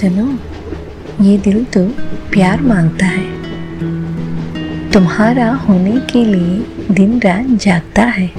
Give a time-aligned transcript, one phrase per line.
[0.00, 0.38] सुनो,
[1.24, 1.88] ये दिल तो
[2.30, 3.42] प्यार माँगता है।
[4.90, 8.32] तुम्हारा होने के लिए दिन रात जागता है।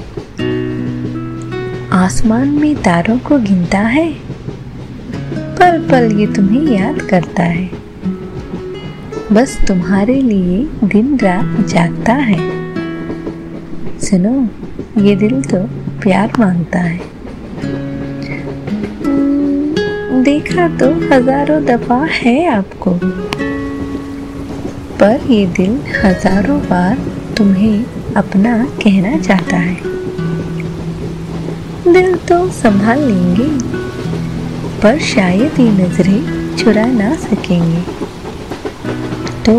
[1.92, 4.12] आसमान में तारों को गिनता है।
[5.36, 7.70] पल पल ये तुम्हें याद करता है।
[9.32, 12.38] बस तुम्हारे लिए दिन रात जागता है।
[13.98, 14.48] सुनो,
[15.00, 15.58] ये दिल तो
[16.00, 17.17] प्यार माँगता है।
[20.18, 22.90] देखा तो हज़ारों दफ़ा है आपको।
[24.98, 26.96] पर ये दिल हज़ारों बार
[27.36, 29.76] तुम्हें अपना कहना चाहता है।
[31.92, 33.48] दिल तो संभाल लेंगे,
[34.82, 37.82] पर शायद ये नज़रें चुरा ना सकेंगे।
[39.44, 39.58] तो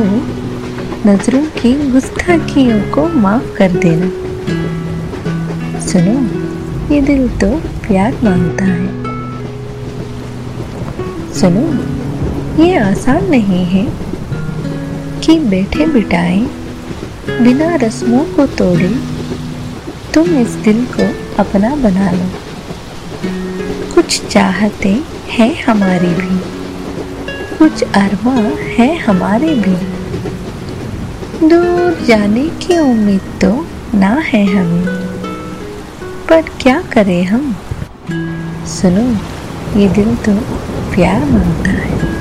[1.05, 4.09] नज़रों की गुस्ताखियों को माफ़ कर देना।
[5.81, 6.19] सुनो,
[6.93, 7.55] ये दिल तो
[7.87, 9.08] प्यार माँगता है।
[11.33, 11.61] सुनो,
[12.63, 13.85] ये आसान नहीं है
[15.19, 16.39] कि बैठे बिठाए,
[17.41, 18.89] बिना रस्मों को तोड़े,
[20.13, 21.07] तुम इस दिल को
[21.39, 22.25] अपना बना लो।
[23.95, 24.89] कुछ चाहते
[25.29, 26.39] हैं हमारी भी,
[27.57, 28.35] कुछ अरमा
[28.77, 29.75] है हमारे भी।
[31.47, 33.51] दूर जाने की उम्मीद तो
[33.95, 34.85] ना है हमें,
[36.29, 37.55] पर क्या करें हम?
[38.67, 39.07] सुनो,
[39.79, 40.33] ये दिल तो
[40.99, 42.18] प्यार माँगता है